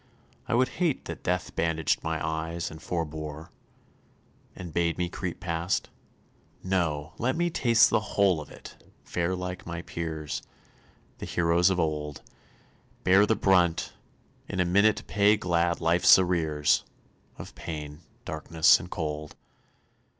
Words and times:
I 0.47 0.55
would 0.55 0.69
hate 0.81 1.05
that 1.05 1.21
death 1.21 1.55
bandaged 1.55 2.01
my 2.01 2.27
eyes, 2.27 2.71
and 2.71 2.81
forbore. 2.81 3.51
And 4.55 4.73
bade 4.73 4.97
me 4.97 5.09
creep 5.09 5.39
past. 5.39 5.91
No! 6.63 7.13
let 7.19 7.35
me 7.35 7.51
taste 7.51 7.91
the 7.91 7.99
whole 7.99 8.41
of 8.41 8.49
it, 8.49 8.83
fare 9.03 9.35
like 9.35 9.67
my 9.67 9.83
peers 9.83 10.41
The 11.19 11.27
heroes 11.27 11.69
of 11.69 11.79
old, 11.79 12.23
Bear 13.03 13.27
the 13.27 13.35
brunt, 13.35 13.93
in 14.49 14.59
a 14.59 14.65
minute 14.65 15.03
pay 15.05 15.37
glad 15.37 15.79
life's 15.79 16.17
arrears 16.17 16.83
Of 17.37 17.53
pain, 17.53 18.01
darkness 18.25 18.79
and 18.79 18.89
cold. 18.89 19.35